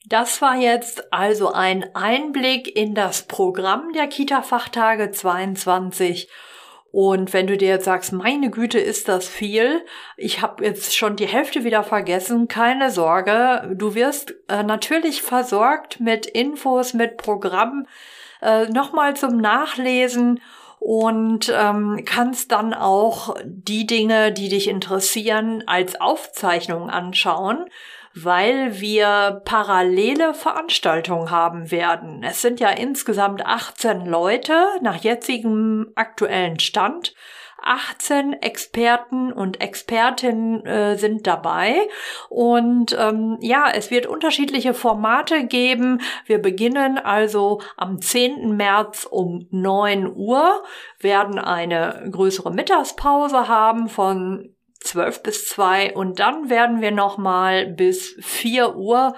Das 0.07 0.43
war 0.43 0.57
jetzt 0.57 1.13
also 1.13 1.53
ein 1.53 1.95
Einblick 1.95 2.75
in 2.75 2.97
das 2.97 3.29
Programm 3.29 3.93
der 3.93 4.09
Kita-Fachtage 4.09 5.13
22 5.13 6.29
und 6.93 7.33
wenn 7.33 7.47
du 7.47 7.57
dir 7.57 7.69
jetzt 7.69 7.85
sagst, 7.85 8.13
meine 8.13 8.51
Güte, 8.51 8.79
ist 8.79 9.09
das 9.09 9.29
viel, 9.29 9.85
ich 10.17 10.43
habe 10.43 10.65
jetzt 10.65 10.97
schon 10.97 11.17
die 11.17 11.29
Hälfte 11.29 11.63
wieder 11.63 11.85
vergessen, 11.85 12.49
keine 12.49 12.91
Sorge, 12.91 13.71
du 13.75 13.95
wirst 13.95 14.35
äh, 14.49 14.65
natürlich 14.65 15.23
versorgt 15.23 16.01
mit 16.01 16.27
Infos, 16.27 16.93
mit 16.93 17.17
Programmen, 17.17 17.87
äh, 18.43 18.67
nochmal 18.67 19.15
zum 19.15 19.37
Nachlesen 19.37 20.41
und 20.81 21.53
ähm, 21.55 22.03
kannst 22.07 22.51
dann 22.53 22.75
auch 22.75 23.37
die 23.45 23.87
Dinge, 23.87 24.33
die 24.33 24.49
dich 24.49 24.67
interessieren, 24.67 25.63
als 25.67 26.01
Aufzeichnung 26.01 26.91
anschauen 26.91 27.67
weil 28.15 28.81
wir 28.81 29.43
parallele 29.45 30.35
Veranstaltungen 30.35 31.31
haben 31.31 31.71
werden. 31.71 32.23
Es 32.23 32.43
sind 32.43 32.61
ja 32.61 32.71
insgesamt 32.71 33.45
18 33.45 34.07
Leute 34.07 34.67
nach 34.83 34.97
jetzigem 34.97 35.93
aktuellen 35.95 36.59
Stand. 36.59 37.15
18 37.63 38.33
Experten 38.35 39.33
und 39.33 39.61
Expertinnen 39.61 40.65
äh, 40.65 40.97
sind 40.97 41.27
dabei 41.27 41.77
und 42.31 42.97
ähm, 42.99 43.37
ja, 43.41 43.71
es 43.71 43.91
wird 43.91 44.07
unterschiedliche 44.07 44.75
Formate 44.75 45.45
geben. 45.45 46.01
Wir 46.25 46.39
beginnen 46.39 46.99
also 46.99 47.61
am 47.77 48.01
10. 48.01 48.57
März 48.57 49.07
um 49.11 49.47
9 49.51 50.11
Uhr, 50.15 50.63
werden 51.01 51.39
eine 51.39 52.09
größere 52.11 52.51
Mittagspause 52.51 53.49
haben 53.49 53.89
von 53.89 54.55
12 54.81 55.23
bis 55.23 55.47
2 55.49 55.95
und 55.95 56.19
dann 56.19 56.49
werden 56.49 56.81
wir 56.81 56.91
nochmal 56.91 57.67
bis 57.67 58.17
4 58.21 58.77
Uhr 58.77 59.15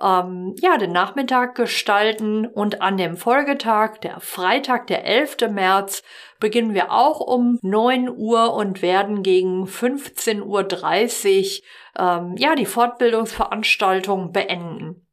ähm, 0.00 0.54
ja 0.60 0.76
den 0.78 0.92
Nachmittag 0.92 1.54
gestalten 1.56 2.46
und 2.46 2.80
an 2.80 2.96
dem 2.96 3.16
Folgetag, 3.16 3.98
der 3.98 4.20
Freitag, 4.20 4.86
der 4.86 5.04
11. 5.04 5.50
März, 5.50 6.02
beginnen 6.38 6.74
wir 6.74 6.92
auch 6.92 7.20
um 7.20 7.58
9 7.62 8.08
Uhr 8.08 8.54
und 8.54 8.82
werden 8.82 9.22
gegen 9.22 9.64
15.30 9.64 10.42
Uhr 10.44 11.64
ähm, 11.98 12.34
ja 12.36 12.54
die 12.54 12.66
Fortbildungsveranstaltung 12.66 14.32
beenden. 14.32 15.06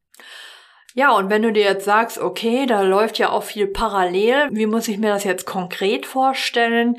Ja, 0.94 1.12
und 1.12 1.30
wenn 1.30 1.42
du 1.42 1.52
dir 1.52 1.62
jetzt 1.62 1.84
sagst, 1.84 2.18
okay, 2.18 2.66
da 2.66 2.82
läuft 2.82 3.18
ja 3.18 3.30
auch 3.30 3.44
viel 3.44 3.68
parallel, 3.68 4.48
wie 4.50 4.66
muss 4.66 4.88
ich 4.88 4.98
mir 4.98 5.10
das 5.10 5.22
jetzt 5.22 5.46
konkret 5.46 6.06
vorstellen? 6.06 6.96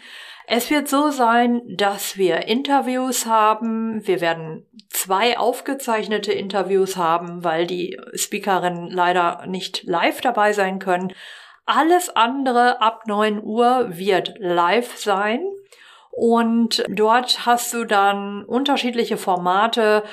Es 0.51 0.71
wird 0.71 0.87
so 0.87 1.11
sein, 1.11 1.61
dass 1.67 2.17
wir 2.17 2.47
Interviews 2.47 3.27
haben. 3.27 4.07
Wir 4.07 4.19
werden 4.19 4.65
zwei 4.89 5.37
aufgezeichnete 5.37 6.33
Interviews 6.33 6.97
haben, 6.97 7.43
weil 7.43 7.67
die 7.67 7.99
Speakerinnen 8.15 8.89
leider 8.89 9.45
nicht 9.45 9.83
live 9.83 10.21
dabei 10.21 10.53
sein 10.53 10.79
können. 10.79 11.13
Alles 11.67 12.09
andere 12.09 12.81
ab 12.81 13.03
9 13.05 13.43
Uhr 13.43 13.89
wird 13.95 14.39
live 14.39 14.97
sein. 14.97 15.41
Und 16.09 16.83
dort 16.89 17.45
hast 17.45 17.71
du 17.75 17.85
dann 17.85 18.43
unterschiedliche 18.43 19.17
Formate, 19.17 20.03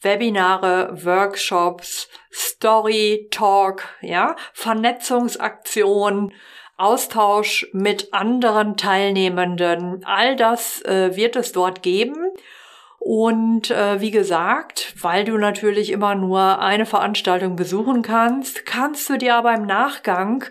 Webinare, 0.00 1.04
Workshops, 1.04 2.08
Story, 2.32 3.28
Talk, 3.30 3.90
ja, 4.00 4.36
Vernetzungsaktionen, 4.54 6.32
Austausch 6.82 7.68
mit 7.72 8.12
anderen 8.12 8.76
Teilnehmenden. 8.76 10.04
All 10.04 10.36
das 10.36 10.82
äh, 10.82 11.14
wird 11.14 11.36
es 11.36 11.52
dort 11.52 11.82
geben. 11.82 12.16
Und 12.98 13.70
äh, 13.70 14.00
wie 14.00 14.10
gesagt, 14.10 14.94
weil 15.00 15.24
du 15.24 15.38
natürlich 15.38 15.90
immer 15.90 16.14
nur 16.14 16.60
eine 16.60 16.86
Veranstaltung 16.86 17.56
besuchen 17.56 18.02
kannst, 18.02 18.66
kannst 18.66 19.08
du 19.08 19.16
dir 19.16 19.36
aber 19.36 19.54
im 19.54 19.66
Nachgang 19.66 20.44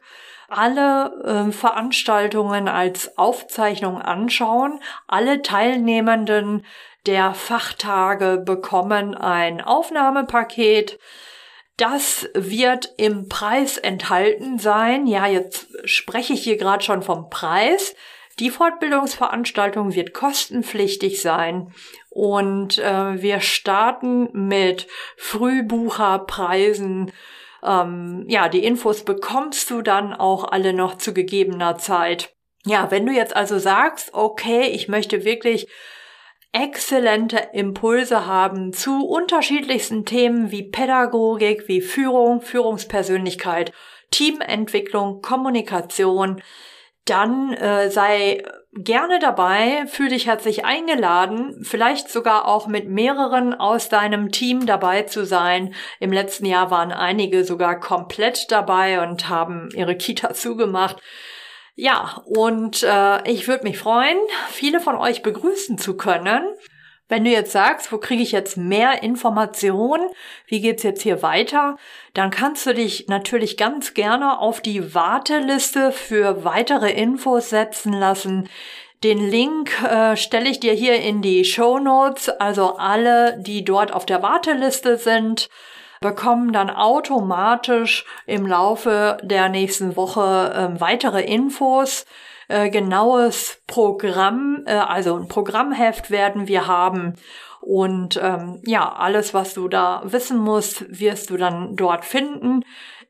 alle 0.49 1.47
äh, 1.47 1.51
Veranstaltungen 1.51 2.67
als 2.67 3.17
Aufzeichnung 3.17 4.01
anschauen. 4.01 4.81
Alle 5.07 5.41
Teilnehmenden 5.41 6.65
der 7.05 7.33
Fachtage 7.33 8.37
bekommen 8.45 9.15
ein 9.15 9.61
Aufnahmepaket 9.61 10.99
das 11.81 12.29
wird 12.35 12.93
im 12.97 13.27
Preis 13.27 13.77
enthalten 13.77 14.59
sein. 14.59 15.07
Ja, 15.07 15.25
jetzt 15.25 15.67
spreche 15.83 16.33
ich 16.33 16.43
hier 16.43 16.57
gerade 16.57 16.83
schon 16.83 17.01
vom 17.01 17.31
Preis. 17.31 17.95
Die 18.39 18.51
Fortbildungsveranstaltung 18.51 19.95
wird 19.95 20.13
kostenpflichtig 20.13 21.21
sein 21.21 21.73
und 22.09 22.77
äh, 22.77 23.21
wir 23.21 23.39
starten 23.39 24.29
mit 24.47 24.87
Frühbucherpreisen. 25.17 27.11
Ähm, 27.63 28.25
ja, 28.27 28.47
die 28.47 28.63
Infos 28.63 29.03
bekommst 29.03 29.71
du 29.71 29.81
dann 29.81 30.13
auch 30.13 30.51
alle 30.51 30.73
noch 30.73 30.99
zu 30.99 31.15
gegebener 31.15 31.77
Zeit. 31.79 32.35
Ja, 32.63 32.91
wenn 32.91 33.07
du 33.07 33.11
jetzt 33.11 33.35
also 33.35 33.57
sagst, 33.57 34.13
okay, 34.13 34.67
ich 34.67 34.87
möchte 34.87 35.25
wirklich 35.25 35.67
exzellente 36.53 37.37
Impulse 37.53 38.25
haben 38.25 38.73
zu 38.73 39.05
unterschiedlichsten 39.05 40.05
Themen 40.05 40.51
wie 40.51 40.63
Pädagogik, 40.63 41.67
wie 41.67 41.81
Führung, 41.81 42.41
Führungspersönlichkeit, 42.41 43.71
Teamentwicklung, 44.11 45.21
Kommunikation, 45.21 46.41
dann 47.05 47.53
äh, 47.53 47.89
sei 47.89 48.43
gerne 48.73 49.19
dabei, 49.19 49.85
fühl 49.87 50.09
dich 50.09 50.27
herzlich 50.27 50.63
eingeladen, 50.65 51.63
vielleicht 51.63 52.09
sogar 52.09 52.47
auch 52.47 52.67
mit 52.67 52.87
mehreren 52.87 53.53
aus 53.53 53.89
deinem 53.89 54.31
Team 54.31 54.65
dabei 54.65 55.03
zu 55.03 55.25
sein. 55.25 55.73
Im 55.99 56.13
letzten 56.13 56.45
Jahr 56.45 56.71
waren 56.71 56.91
einige 56.91 57.43
sogar 57.43 57.79
komplett 57.79 58.51
dabei 58.51 59.01
und 59.01 59.27
haben 59.29 59.69
ihre 59.75 59.95
Kita 59.95 60.33
zugemacht. 60.33 60.97
Ja, 61.75 62.21
und 62.25 62.83
äh, 62.83 63.29
ich 63.29 63.47
würde 63.47 63.63
mich 63.63 63.79
freuen, 63.79 64.17
viele 64.49 64.79
von 64.79 64.95
euch 64.95 65.23
begrüßen 65.23 65.77
zu 65.77 65.95
können. 65.95 66.43
Wenn 67.07 67.25
du 67.25 67.29
jetzt 67.29 67.51
sagst, 67.51 67.91
wo 67.91 67.97
kriege 67.97 68.23
ich 68.23 68.31
jetzt 68.31 68.55
mehr 68.55 69.03
Informationen, 69.03 70.07
wie 70.47 70.61
geht's 70.61 70.83
jetzt 70.83 71.01
hier 71.01 71.21
weiter, 71.21 71.77
dann 72.13 72.29
kannst 72.31 72.65
du 72.65 72.73
dich 72.73 73.07
natürlich 73.07 73.57
ganz 73.57 73.93
gerne 73.93 74.39
auf 74.39 74.61
die 74.61 74.93
Warteliste 74.93 75.91
für 75.91 76.45
weitere 76.45 76.91
Infos 76.91 77.49
setzen 77.49 77.91
lassen. 77.91 78.49
Den 79.03 79.29
Link 79.29 79.71
äh, 79.83 80.15
stelle 80.15 80.49
ich 80.49 80.59
dir 80.59 80.73
hier 80.73 81.01
in 81.01 81.21
die 81.21 81.43
Show 81.43 81.79
Notes, 81.79 82.29
also 82.29 82.77
alle, 82.77 83.37
die 83.39 83.65
dort 83.65 83.91
auf 83.91 84.05
der 84.05 84.21
Warteliste 84.21 84.97
sind 84.97 85.49
bekommen 86.01 86.51
dann 86.51 86.69
automatisch 86.69 88.05
im 88.25 88.45
Laufe 88.45 89.17
der 89.23 89.49
nächsten 89.49 89.95
Woche 89.95 90.51
äh, 90.75 90.81
weitere 90.81 91.23
Infos. 91.23 92.05
Äh, 92.47 92.69
genaues 92.69 93.61
Programm, 93.67 94.63
äh, 94.65 94.73
also 94.73 95.15
ein 95.15 95.29
Programmheft 95.29 96.11
werden 96.11 96.49
wir 96.49 96.67
haben. 96.67 97.13
Und 97.61 98.19
ähm, 98.21 98.61
ja, 98.65 98.91
alles, 98.91 99.33
was 99.33 99.53
du 99.53 99.67
da 99.67 100.01
wissen 100.03 100.39
musst, 100.39 100.83
wirst 100.89 101.29
du 101.29 101.37
dann 101.37 101.75
dort 101.75 102.03
finden. 102.03 102.65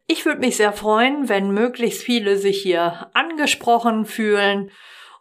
Ich 0.06 0.26
würde 0.26 0.42
mich 0.42 0.58
sehr 0.58 0.74
freuen, 0.74 1.30
wenn 1.30 1.52
möglichst 1.52 2.04
viele 2.04 2.38
sich 2.38 2.62
hier 2.62 3.10
angesprochen 3.14 4.06
fühlen. 4.06 4.70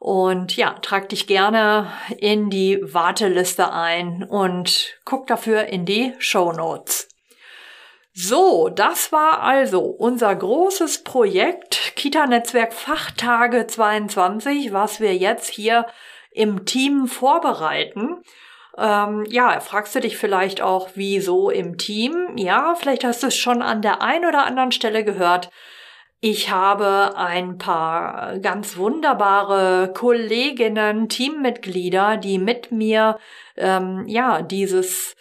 Und 0.01 0.57
ja, 0.57 0.75
trag 0.83 1.11
dich 1.11 1.27
gerne 1.27 1.93
in 2.19 2.51
die 2.51 2.81
Warteliste 2.83 3.73
ein 3.73 4.25
und 4.25 4.99
guck 5.05 5.29
dafür 5.29 5.67
in 5.67 5.85
die 5.85 6.15
Show 6.19 6.53
Notes. 6.53 7.10
So, 8.13 8.69
das 8.69 9.13
war 9.13 9.41
also 9.43 9.83
unser 9.83 10.35
großes 10.35 11.05
Projekt 11.05 11.93
Kita-Netzwerk 11.95 12.73
Fachtage 12.73 13.69
22, 13.69 14.73
was 14.73 15.01
wir 15.01 15.17
jetzt 15.17 15.49
hier 15.49 15.87
im 16.33 16.65
Team 16.65 17.07
vorbereiten. 17.07 18.23
Ähm, 18.77 19.25
ja, 19.29 19.61
fragst 19.61 19.95
du 19.95 20.01
dich 20.01 20.17
vielleicht 20.17 20.61
auch, 20.61 20.91
wieso 20.95 21.51
im 21.51 21.79
Team? 21.79 22.37
Ja, 22.37 22.75
vielleicht 22.75 23.05
hast 23.05 23.23
du 23.23 23.29
es 23.29 23.37
schon 23.37 23.63
an 23.63 23.81
der 23.81 24.03
einen 24.03 24.25
oder 24.27 24.45
anderen 24.45 24.73
Stelle 24.73 25.05
gehört. 25.05 25.51
Ich 26.21 26.51
habe 26.51 27.17
ein 27.17 27.59
paar 27.59 28.39
ganz 28.41 28.77
wunderbare 28.77 29.93
Kolleginnen, 29.95 31.09
Teammitglieder, 31.09 32.17
die 32.17 32.39
mit 32.39 32.73
mir 32.73 33.19
ähm, 33.57 34.05
ja 34.07 34.43
dieses 34.43 35.17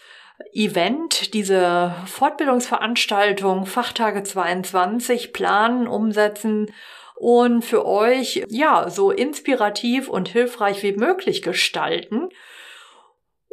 Event, 0.54 1.34
diese 1.34 1.94
Fortbildungsveranstaltung 2.06 3.66
Fachtage 3.66 4.24
22 4.24 5.34
planen, 5.34 5.88
umsetzen 5.88 6.72
und 7.16 7.64
für 7.64 7.86
euch 7.86 8.46
ja 8.50 8.90
so 8.90 9.12
inspirativ 9.12 10.08
und 10.08 10.30
hilfreich 10.30 10.82
wie 10.84 10.94
möglich 10.94 11.42
gestalten. 11.42 12.30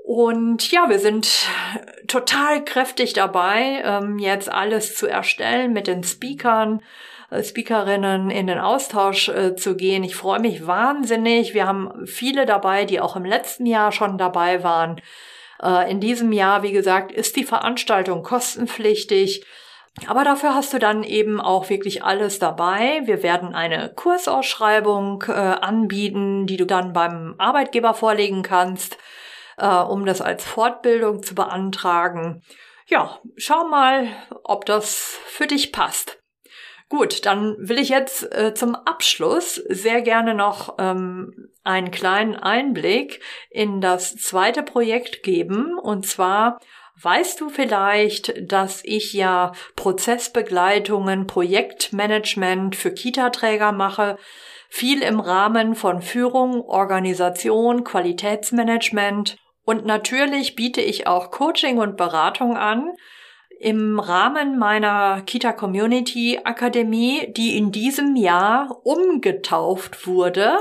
Und 0.04 0.70
ja, 0.70 0.88
wir 0.88 1.00
sind 1.00 1.48
total 2.06 2.64
kräftig 2.64 3.12
dabei, 3.12 3.82
ähm, 3.84 4.20
jetzt 4.20 4.48
alles 4.48 4.94
zu 4.94 5.08
erstellen, 5.08 5.72
mit 5.72 5.88
den 5.88 6.04
Speakern, 6.04 6.80
äh, 7.30 7.42
Speakerinnen 7.42 8.30
in 8.30 8.46
den 8.46 8.60
Austausch 8.60 9.28
äh, 9.28 9.56
zu 9.56 9.74
gehen. 9.74 10.04
Ich 10.04 10.14
freue 10.14 10.38
mich 10.38 10.64
wahnsinnig. 10.64 11.54
Wir 11.54 11.66
haben 11.66 12.06
viele 12.06 12.46
dabei, 12.46 12.84
die 12.84 13.00
auch 13.00 13.16
im 13.16 13.24
letzten 13.24 13.66
Jahr 13.66 13.90
schon 13.90 14.16
dabei 14.16 14.62
waren. 14.62 15.00
Äh, 15.62 15.90
in 15.90 16.00
diesem 16.00 16.32
Jahr, 16.32 16.62
wie 16.62 16.72
gesagt, 16.72 17.12
ist 17.12 17.36
die 17.36 17.44
Veranstaltung 17.44 18.22
kostenpflichtig. 18.22 19.44
Aber 20.06 20.24
dafür 20.24 20.54
hast 20.54 20.74
du 20.74 20.78
dann 20.78 21.02
eben 21.02 21.40
auch 21.40 21.70
wirklich 21.70 22.04
alles 22.04 22.38
dabei. 22.38 23.00
Wir 23.04 23.22
werden 23.22 23.54
eine 23.54 23.92
Kursausschreibung 23.94 25.24
äh, 25.28 25.32
anbieten, 25.32 26.46
die 26.46 26.58
du 26.58 26.66
dann 26.66 26.92
beim 26.92 27.34
Arbeitgeber 27.38 27.94
vorlegen 27.94 28.42
kannst 28.42 28.98
äh, 29.56 29.66
um 29.66 30.06
das 30.06 30.20
als 30.20 30.44
Fortbildung 30.44 31.22
zu 31.22 31.34
beantragen. 31.34 32.42
Ja, 32.86 33.18
schau 33.36 33.66
mal, 33.66 34.08
ob 34.44 34.64
das 34.64 35.18
für 35.26 35.46
dich 35.46 35.72
passt. 35.72 36.22
Gut, 36.88 37.26
dann 37.26 37.56
will 37.58 37.78
ich 37.78 37.88
jetzt 37.88 38.32
äh, 38.32 38.54
zum 38.54 38.76
Abschluss 38.76 39.56
sehr 39.56 40.02
gerne 40.02 40.34
noch 40.34 40.76
ähm, 40.78 41.48
einen 41.64 41.90
kleinen 41.90 42.36
Einblick 42.36 43.20
in 43.50 43.80
das 43.80 44.14
zweite 44.16 44.62
Projekt 44.62 45.24
geben. 45.24 45.76
Und 45.78 46.06
zwar 46.06 46.60
weißt 47.02 47.40
du 47.40 47.48
vielleicht, 47.48 48.50
dass 48.52 48.84
ich 48.84 49.12
ja 49.12 49.52
Prozessbegleitungen, 49.74 51.26
Projektmanagement 51.26 52.76
für 52.76 52.92
Kita-Träger 52.92 53.72
mache 53.72 54.16
viel 54.68 55.02
im 55.02 55.20
Rahmen 55.20 55.74
von 55.74 56.02
Führung, 56.02 56.60
Organisation, 56.62 57.84
Qualitätsmanagement 57.84 59.36
und 59.64 59.84
natürlich 59.84 60.54
biete 60.54 60.80
ich 60.80 61.06
auch 61.08 61.30
Coaching 61.32 61.78
und 61.78 61.96
Beratung 61.96 62.56
an 62.56 62.92
im 63.60 63.98
Rahmen 63.98 64.58
meiner 64.58 65.22
Kita 65.22 65.52
Community 65.52 66.40
Akademie, 66.44 67.32
die 67.32 67.56
in 67.56 67.72
diesem 67.72 68.16
Jahr 68.16 68.80
umgetauft 68.84 70.06
wurde 70.06 70.58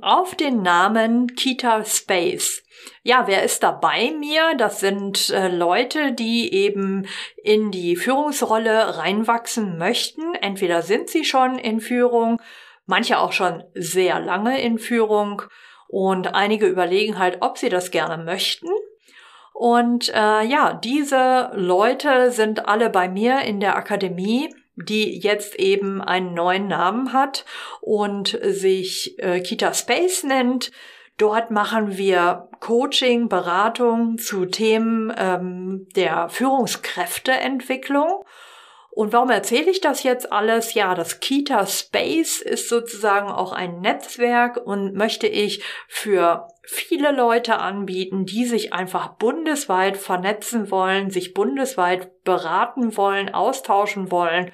auf 0.00 0.34
den 0.34 0.62
Namen 0.62 1.34
Kita 1.34 1.84
Space. 1.84 2.62
Ja, 3.02 3.26
wer 3.26 3.42
ist 3.42 3.62
da 3.62 3.72
bei 3.72 4.12
mir? 4.12 4.54
Das 4.56 4.80
sind 4.80 5.30
äh, 5.30 5.48
Leute, 5.48 6.12
die 6.12 6.52
eben 6.54 7.06
in 7.42 7.70
die 7.70 7.96
Führungsrolle 7.96 8.98
reinwachsen 8.98 9.78
möchten. 9.78 10.34
Entweder 10.36 10.82
sind 10.82 11.08
sie 11.08 11.24
schon 11.24 11.58
in 11.58 11.80
Führung, 11.80 12.40
manche 12.86 13.18
auch 13.18 13.32
schon 13.32 13.64
sehr 13.74 14.20
lange 14.20 14.60
in 14.60 14.78
Führung 14.78 15.42
und 15.88 16.34
einige 16.34 16.66
überlegen 16.66 17.18
halt, 17.18 17.38
ob 17.40 17.58
sie 17.58 17.68
das 17.68 17.90
gerne 17.90 18.22
möchten. 18.22 18.68
Und 19.58 20.08
äh, 20.10 20.44
ja, 20.44 20.72
diese 20.72 21.50
Leute 21.52 22.30
sind 22.30 22.68
alle 22.68 22.90
bei 22.90 23.08
mir 23.08 23.40
in 23.40 23.58
der 23.58 23.74
Akademie, 23.74 24.54
die 24.76 25.18
jetzt 25.18 25.56
eben 25.56 26.00
einen 26.00 26.32
neuen 26.32 26.68
Namen 26.68 27.12
hat 27.12 27.44
und 27.80 28.38
sich 28.40 29.18
äh, 29.18 29.40
Kita 29.40 29.74
Space 29.74 30.22
nennt. 30.22 30.70
Dort 31.16 31.50
machen 31.50 31.98
wir 31.98 32.48
Coaching, 32.60 33.28
Beratung 33.28 34.18
zu 34.18 34.46
Themen 34.46 35.12
ähm, 35.18 35.88
der 35.96 36.28
Führungskräfteentwicklung 36.28 38.24
und 38.98 39.12
warum 39.12 39.30
erzähle 39.30 39.70
ich 39.70 39.80
das 39.80 40.02
jetzt 40.02 40.32
alles? 40.32 40.74
Ja, 40.74 40.96
das 40.96 41.20
Kita 41.20 41.66
Space 41.66 42.40
ist 42.40 42.68
sozusagen 42.68 43.28
auch 43.28 43.52
ein 43.52 43.80
Netzwerk 43.80 44.56
und 44.56 44.96
möchte 44.96 45.28
ich 45.28 45.62
für 45.86 46.48
viele 46.64 47.12
Leute 47.12 47.60
anbieten, 47.60 48.26
die 48.26 48.44
sich 48.44 48.72
einfach 48.72 49.10
bundesweit 49.10 49.98
vernetzen 49.98 50.72
wollen, 50.72 51.10
sich 51.10 51.32
bundesweit 51.32 52.24
beraten 52.24 52.96
wollen, 52.96 53.32
austauschen 53.32 54.10
wollen. 54.10 54.50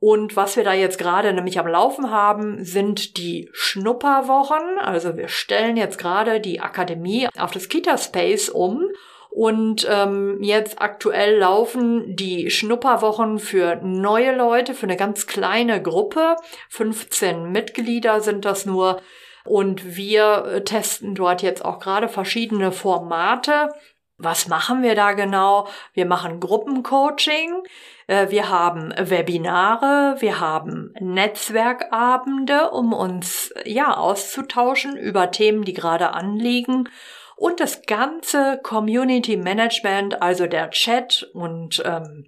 Und 0.00 0.34
was 0.34 0.56
wir 0.56 0.64
da 0.64 0.72
jetzt 0.72 0.98
gerade 0.98 1.32
nämlich 1.32 1.60
am 1.60 1.68
Laufen 1.68 2.10
haben, 2.10 2.64
sind 2.64 3.16
die 3.16 3.48
Schnupperwochen. 3.52 4.80
Also 4.80 5.16
wir 5.16 5.28
stellen 5.28 5.76
jetzt 5.76 5.98
gerade 5.98 6.40
die 6.40 6.60
Akademie 6.60 7.28
auf 7.38 7.52
das 7.52 7.68
Kita 7.68 7.96
Space 7.96 8.48
um 8.48 8.90
und 9.38 9.86
ähm, 9.88 10.42
jetzt 10.42 10.82
aktuell 10.82 11.38
laufen 11.38 12.16
die 12.16 12.50
Schnupperwochen 12.50 13.38
für 13.38 13.76
neue 13.76 14.34
Leute, 14.34 14.74
für 14.74 14.86
eine 14.86 14.96
ganz 14.96 15.28
kleine 15.28 15.80
Gruppe. 15.80 16.34
15 16.70 17.52
Mitglieder 17.52 18.20
sind 18.20 18.44
das 18.44 18.66
nur. 18.66 19.00
Und 19.44 19.96
wir 19.96 20.44
äh, 20.44 20.64
testen 20.64 21.14
dort 21.14 21.42
jetzt 21.42 21.64
auch 21.64 21.78
gerade 21.78 22.08
verschiedene 22.08 22.72
Formate. 22.72 23.68
Was 24.16 24.48
machen 24.48 24.82
wir 24.82 24.96
da 24.96 25.12
genau? 25.12 25.68
Wir 25.92 26.06
machen 26.06 26.40
Gruppencoaching. 26.40 27.62
Äh, 28.08 28.30
wir 28.30 28.48
haben 28.48 28.92
Webinare, 28.98 30.16
wir 30.18 30.40
haben 30.40 30.92
Netzwerkabende, 30.98 32.70
um 32.70 32.92
uns 32.92 33.54
ja 33.64 33.96
auszutauschen 33.96 34.96
über 34.96 35.30
Themen, 35.30 35.62
die 35.62 35.74
gerade 35.74 36.12
anliegen 36.12 36.88
und 37.38 37.60
das 37.60 37.82
ganze 37.86 38.58
Community 38.62 39.36
Management, 39.36 40.20
also 40.20 40.46
der 40.46 40.70
Chat 40.70 41.28
und 41.32 41.82
ähm, 41.84 42.26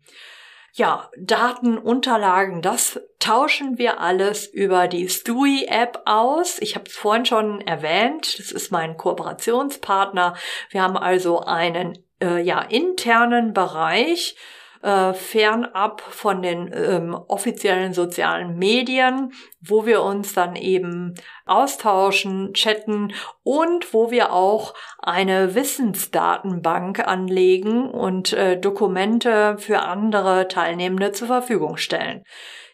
ja, 0.73 1.11
Datenunterlagen, 1.19 2.63
das 2.63 3.01
tauschen 3.19 3.77
wir 3.77 4.01
alles 4.01 4.47
über 4.47 4.87
die 4.87 5.09
Stui-App 5.09 6.03
aus. 6.05 6.59
Ich 6.61 6.77
habe 6.77 6.85
es 6.87 6.95
vorhin 6.95 7.27
schon 7.27 7.61
erwähnt, 7.61 8.39
das 8.39 8.53
ist 8.53 8.71
mein 8.71 8.97
Kooperationspartner. 8.97 10.37
Wir 10.71 10.83
haben 10.83 10.97
also 10.97 11.41
einen 11.41 11.99
äh, 12.23 12.41
ja, 12.41 12.61
internen 12.61 13.53
Bereich, 13.53 14.37
äh, 14.83 15.13
fernab 15.13 16.01
von 16.01 16.43
den 16.43 16.71
ähm, 16.73 17.15
offiziellen 17.15 17.93
sozialen 17.93 18.57
Medien, 18.59 19.33
wo 19.61 19.85
wir 19.85 20.03
uns 20.03 20.33
dann 20.33 20.57
eben 20.57 21.15
austauschen, 21.45 22.55
chatten 22.55 23.13
und 23.43 23.93
wo 23.93 24.11
wir 24.11 24.33
auch 24.33 24.75
eine 24.99 25.55
Wissensdatenbank 25.55 27.07
anlegen 27.07 27.91
und 27.91 28.33
äh, 28.33 28.59
Dokumente 28.59 29.59
für 29.59 29.83
andere 29.83 30.49
Teilnehmende 30.49 31.13
zur 31.13 31.29
Verfügung 31.29 31.77
stellen. 31.77 32.25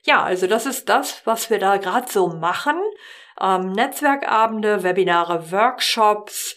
Ja, 0.05 0.23
also 0.23 0.47
das 0.47 0.67
ist 0.67 0.89
das, 0.89 1.23
was 1.25 1.51
wir 1.51 1.59
da 1.59 1.79
gerade 1.79 2.11
so 2.11 2.29
machen. 2.29 2.77
Ähm, 3.41 3.73
Netzwerkabende, 3.73 4.85
Webinare, 4.85 5.51
Workshops, 5.51 6.57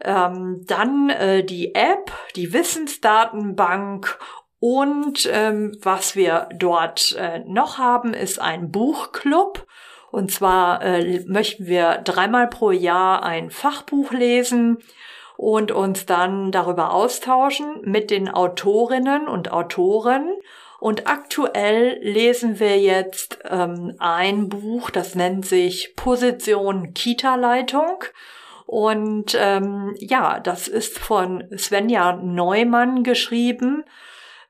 ähm, 0.00 0.64
dann 0.66 1.10
äh, 1.10 1.44
die 1.44 1.74
App, 1.74 2.12
die 2.36 2.52
Wissensdatenbank 2.52 4.18
und 4.60 5.28
ähm, 5.32 5.76
was 5.82 6.16
wir 6.16 6.48
dort 6.54 7.14
äh, 7.18 7.40
noch 7.40 7.78
haben, 7.78 8.12
ist 8.12 8.40
ein 8.40 8.70
Buchclub. 8.70 9.66
Und 10.10 10.32
zwar 10.32 10.82
äh, 10.82 11.22
möchten 11.26 11.66
wir 11.66 11.98
dreimal 11.98 12.48
pro 12.48 12.70
Jahr 12.70 13.22
ein 13.22 13.50
Fachbuch 13.50 14.10
lesen 14.12 14.78
und 15.36 15.70
uns 15.70 16.06
dann 16.06 16.50
darüber 16.50 16.92
austauschen 16.92 17.82
mit 17.82 18.10
den 18.10 18.28
Autorinnen 18.28 19.28
und 19.28 19.52
Autoren. 19.52 20.32
Und 20.80 21.06
aktuell 21.06 21.98
lesen 22.00 22.58
wir 22.58 22.78
jetzt 22.78 23.38
ähm, 23.48 23.94
ein 23.98 24.48
Buch, 24.48 24.90
das 24.90 25.14
nennt 25.14 25.44
sich 25.46 25.94
Position 25.94 26.94
Kita-Leitung. 26.94 28.04
Und 28.66 29.36
ähm, 29.38 29.94
ja, 29.98 30.40
das 30.40 30.68
ist 30.68 30.98
von 30.98 31.44
Svenja 31.56 32.14
Neumann 32.14 33.02
geschrieben. 33.02 33.84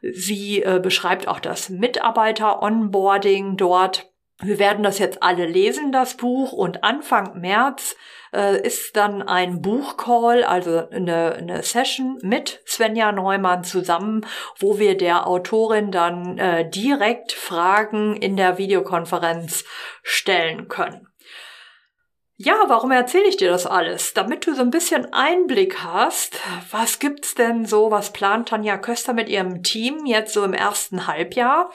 Sie 0.01 0.63
äh, 0.63 0.81
beschreibt 0.83 1.29
auch 1.29 1.41
das 1.41 1.71
Mitarbeiter-Onboarding 1.71 3.57
dort. 3.57 4.11
Wir 4.41 4.61
werden 4.61 4.85
das 4.85 5.01
jetzt 5.01 5.23
alle 5.23 5.47
lesen, 5.47 5.91
das 5.91 6.17
Buch, 6.17 6.53
und 6.53 6.85
Anfang 6.85 7.41
März 7.41 7.97
äh, 8.33 8.61
ist 8.65 8.97
dann 8.97 9.23
ein 9.23 9.63
Buchcall, 9.63 10.45
also 10.45 10.89
eine, 10.91 11.33
eine 11.35 11.63
Session 11.65 12.19
mit 12.23 12.63
Svenja 12.65 13.11
Neumann 13.11 13.65
zusammen, 13.65 14.25
wo 14.57 14.79
wir 14.79 14.97
der 14.97 15.27
Autorin 15.27 15.91
dann 15.91 16.39
äh, 16.39 16.71
direkt 16.71 17.33
Fragen 17.33 18.15
in 18.15 18.37
der 18.37 18.59
Videokonferenz 18.59 19.65
stellen 20.05 20.69
können. 20.69 21.08
Ja, 22.41 22.55
warum 22.69 22.93
erzähle 22.93 23.27
ich 23.27 23.37
dir 23.37 23.51
das 23.51 23.67
alles? 23.67 24.15
Damit 24.15 24.47
du 24.47 24.55
so 24.55 24.63
ein 24.63 24.71
bisschen 24.71 25.13
Einblick 25.13 25.83
hast, 25.83 26.39
was 26.71 27.01
gibt's 27.01 27.35
denn 27.35 27.67
so, 27.67 27.91
was 27.91 28.13
plant 28.13 28.51
Tanja 28.51 28.79
Köster 28.79 29.13
mit 29.13 29.29
ihrem 29.29 29.65
Team 29.65 30.07
jetzt 30.07 30.35
so 30.35 30.45
im 30.45 30.55
ersten 30.55 31.09
Halbjahr? 31.09 31.73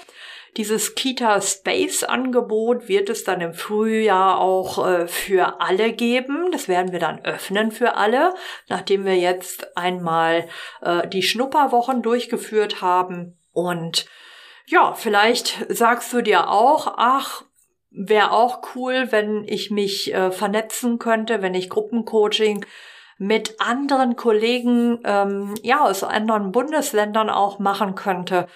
Dieses 0.55 0.95
Kita 0.95 1.41
Space 1.41 2.05
Angebot 2.05 2.87
wird 2.87 3.09
es 3.09 3.25
dann 3.25 3.41
im 3.41 3.53
Frühjahr 3.53 4.39
auch 4.39 4.87
äh, 4.87 5.07
für 5.07 5.59
alle 5.59 5.91
geben. 5.91 6.49
Das 6.53 6.69
werden 6.69 6.93
wir 6.93 6.99
dann 6.99 7.25
öffnen 7.25 7.71
für 7.71 7.97
alle, 7.97 8.33
nachdem 8.69 9.03
wir 9.03 9.17
jetzt 9.17 9.75
einmal 9.75 10.47
äh, 10.81 11.05
die 11.09 11.23
Schnupperwochen 11.23 12.01
durchgeführt 12.01 12.81
haben. 12.81 13.37
Und 13.51 14.05
ja, 14.65 14.93
vielleicht 14.93 15.65
sagst 15.67 16.13
du 16.13 16.21
dir 16.21 16.49
auch, 16.49 16.93
ach, 16.95 17.43
Wäre 17.95 18.31
auch 18.31 18.61
cool, 18.75 19.11
wenn 19.11 19.43
ich 19.47 19.69
mich 19.69 20.13
äh, 20.13 20.31
vernetzen 20.31 20.97
könnte, 20.97 21.41
wenn 21.41 21.53
ich 21.53 21.69
Gruppencoaching 21.69 22.65
mit 23.19 23.55
anderen 23.59 24.15
Kollegen 24.15 24.99
ähm, 25.03 25.53
ja 25.61 25.83
aus 25.83 26.03
anderen 26.03 26.51
Bundesländern 26.51 27.29
auch 27.29 27.59
machen 27.59 27.93
könnte. 27.93 28.47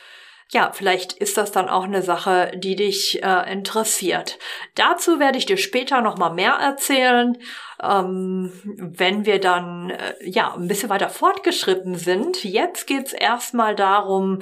Ja, 0.50 0.72
vielleicht 0.74 1.14
ist 1.14 1.38
das 1.38 1.52
dann 1.52 1.68
auch 1.68 1.84
eine 1.84 2.02
Sache, 2.02 2.52
die 2.56 2.76
dich 2.78 3.22
äh, 3.22 3.52
interessiert. 3.52 4.40
Dazu 4.76 5.20
werde 5.20 5.38
ich 5.38 5.46
dir 5.46 5.58
später 5.58 6.02
noch 6.02 6.18
mal 6.18 6.30
mehr 6.30 6.54
erzählen, 6.54 7.38
ähm, 7.84 8.54
wenn 8.64 9.26
wir 9.26 9.40
dann 9.42 9.90
äh, 9.90 10.14
ja 10.22 10.54
ein 10.54 10.70
bisschen 10.70 10.90
weiter 10.90 11.10
fortgeschritten 11.10 11.96
sind. 11.96 12.46
Jetzt 12.46 12.88
geht's 12.88 13.12
erstmal 13.12 13.76
darum, 13.76 14.40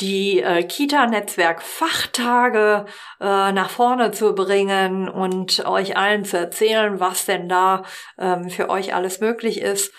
die 0.00 0.42
äh, 0.42 0.64
Kita-Netzwerk-Fachtage 0.64 2.86
äh, 3.20 3.52
nach 3.52 3.70
vorne 3.70 4.10
zu 4.12 4.34
bringen 4.34 5.08
und 5.08 5.64
euch 5.66 5.96
allen 5.96 6.24
zu 6.24 6.38
erzählen, 6.38 7.00
was 7.00 7.26
denn 7.26 7.48
da 7.48 7.82
ähm, 8.18 8.50
für 8.50 8.70
euch 8.70 8.94
alles 8.94 9.20
möglich 9.20 9.60
ist. 9.60 9.92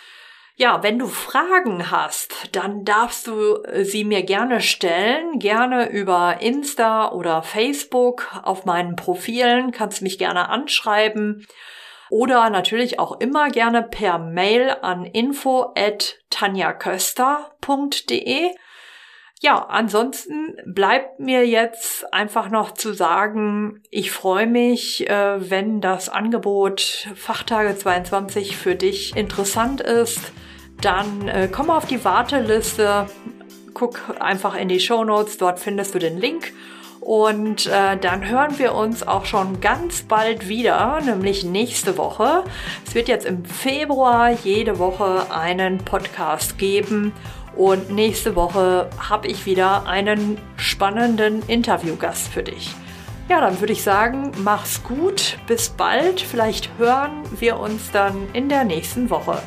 Ja, 0.56 0.84
wenn 0.84 1.00
du 1.00 1.08
Fragen 1.08 1.90
hast, 1.90 2.50
dann 2.52 2.84
darfst 2.84 3.28
du 3.28 3.64
äh, 3.64 3.86
sie 3.86 4.04
mir 4.04 4.24
gerne 4.24 4.60
stellen, 4.62 5.40
gerne 5.40 5.90
über 5.90 6.42
Insta 6.42 7.12
oder 7.12 7.42
Facebook 7.42 8.28
auf 8.44 8.66
meinen 8.66 8.96
Profilen, 8.96 9.72
kannst 9.72 10.02
mich 10.02 10.20
gerne 10.20 10.50
anschreiben 10.50 11.48
oder 12.12 12.50
natürlich 12.50 13.00
auch 13.00 13.22
immer 13.22 13.50
gerne 13.50 13.84
per 13.84 14.20
Mail 14.20 14.76
an 14.82 15.06
info 15.06 15.72
at 15.76 16.18
tanjaköster.de. 16.30 18.50
Ja, 19.43 19.65
ansonsten 19.69 20.56
bleibt 20.67 21.19
mir 21.19 21.47
jetzt 21.47 22.13
einfach 22.13 22.51
noch 22.51 22.75
zu 22.75 22.93
sagen, 22.93 23.82
ich 23.89 24.12
freue 24.12 24.45
mich, 24.45 25.10
äh, 25.10 25.49
wenn 25.49 25.82
das 25.82 26.10
Angebot 26.10 27.08
Fachtage 27.15 27.75
22 27.75 28.56
für 28.56 28.75
dich 28.75 29.15
interessant 29.15 29.82
ist. 29.82 30.32
Dann 30.82 31.27
äh, 31.27 31.49
komm 31.51 31.71
auf 31.71 31.88
die 31.88 32.06
Warteliste, 32.06 33.08
guck 33.73 34.15
einfach 34.19 34.56
in 34.56 34.67
die 34.67 34.80
Show 34.80 35.04
Notes, 35.04 35.38
dort 35.38 35.60
findest 35.60 35.95
du 35.95 35.99
den 35.99 36.19
Link. 36.19 36.54
Und 36.99 37.65
äh, 37.65 37.97
dann 37.97 38.30
hören 38.30 38.60
wir 38.60 38.75
uns 38.75 39.01
auch 39.01 39.25
schon 39.25 39.60
ganz 39.60 40.04
bald 40.04 40.49
wieder, 40.49 41.01
nämlich 41.01 41.43
nächste 41.43 41.97
Woche. 41.97 42.43
Es 42.86 42.93
wird 42.93 43.08
jetzt 43.08 43.25
im 43.25 43.43
Februar 43.43 44.30
jede 44.43 44.77
Woche 44.77 45.32
einen 45.32 45.80
Podcast 45.80 46.60
geben. 46.60 47.12
Und 47.56 47.92
nächste 47.92 48.36
Woche 48.36 48.90
habe 48.98 49.28
ich 49.28 49.46
wieder 49.46 49.86
einen 49.86 50.38
spannenden 50.58 51.44
Interviewgast 51.48 52.28
für 52.30 52.44
dich. 52.44 52.74
Ja, 53.30 53.40
dann 53.40 53.60
würde 53.60 53.74
ich 53.74 53.84
sagen, 53.84 54.32
mach's 54.44 54.84
gut, 54.84 55.38
bis 55.48 55.70
bald. 55.70 56.22
Vielleicht 56.22 56.70
hören 56.78 57.24
wir 57.40 57.60
uns 57.60 57.92
dann 57.92 58.28
in 58.34 58.50
der 58.50 58.64
nächsten 58.64 59.10
Woche. 59.10 59.42